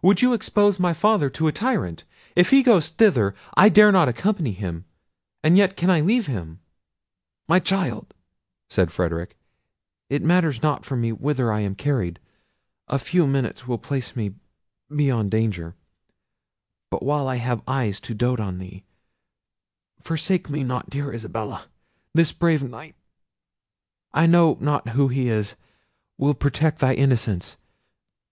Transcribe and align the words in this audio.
Would 0.00 0.22
you 0.22 0.32
expose 0.32 0.80
my 0.80 0.94
father 0.94 1.28
to 1.28 1.44
the 1.44 1.52
tyrant? 1.52 2.04
If 2.34 2.48
he 2.48 2.62
goes 2.62 2.88
thither, 2.88 3.34
I 3.58 3.68
dare 3.68 3.92
not 3.92 4.08
accompany 4.08 4.52
him; 4.52 4.86
and 5.44 5.54
yet, 5.54 5.76
can 5.76 5.90
I 5.90 6.00
leave 6.00 6.24
him!" 6.24 6.60
"My 7.46 7.58
child," 7.58 8.14
said 8.70 8.90
Frederic, 8.90 9.36
"it 10.08 10.22
matters 10.22 10.62
not 10.62 10.86
for 10.86 10.96
me 10.96 11.12
whither 11.12 11.52
I 11.52 11.60
am 11.60 11.74
carried. 11.74 12.20
A 12.88 12.98
few 12.98 13.26
minutes 13.26 13.68
will 13.68 13.76
place 13.76 14.16
me 14.16 14.36
beyond 14.88 15.30
danger; 15.30 15.74
but 16.90 17.02
while 17.02 17.28
I 17.28 17.36
have 17.36 17.60
eyes 17.68 18.00
to 18.00 18.14
dote 18.14 18.40
on 18.40 18.56
thee, 18.56 18.82
forsake 20.00 20.48
me 20.48 20.64
not, 20.64 20.88
dear 20.88 21.12
Isabella! 21.12 21.66
This 22.14 22.32
brave 22.32 22.62
Knight—I 22.62 24.24
know 24.24 24.56
not 24.58 24.88
who 24.88 25.08
he 25.08 25.28
is—will 25.28 26.32
protect 26.32 26.78
thy 26.78 26.94
innocence. 26.94 27.58